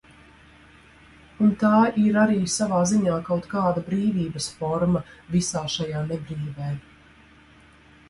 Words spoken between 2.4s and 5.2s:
savā ziņā kaut kāda brīvības forma